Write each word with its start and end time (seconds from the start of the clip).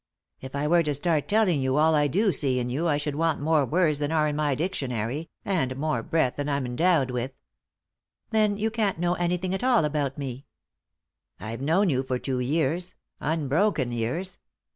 "If 0.41 0.55
I 0.55 0.65
were 0.65 0.81
to 0.81 0.95
start 0.95 1.27
telling 1.27 1.61
you 1.61 1.77
all 1.77 1.93
I 1.93 2.07
do 2.07 2.33
see 2.33 2.57
in 2.59 2.71
you 2.71 2.87
I 2.87 2.97
should 2.97 3.13
want 3.13 3.39
more 3.39 3.65
words 3.67 3.99
than 3.99 4.11
are 4.11 4.27
in 4.27 4.35
my 4.35 4.55
dictionary, 4.55 5.29
and 5.45 5.75
more 5.77 6.01
breath 6.01 6.37
than 6.37 6.49
I'm 6.49 6.65
endowed 6.65 7.11
with."" 7.11 7.33
Then 8.31 8.57
you 8.57 8.71
can't 8.71 8.97
know 8.97 9.13
anything 9.13 9.53
at 9.53 9.63
all 9.63 9.85
about 9.85 10.17
me."" 10.17 10.47
I've 11.39 11.61
known 11.61 11.89
you 11.91 12.01
for 12.01 12.17
two 12.17 12.39
years; 12.39 12.95
unbroken 13.19 13.91
years. 13.91 14.39